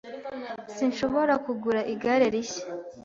[0.75, 2.65] Sinshobora kugura igare rishya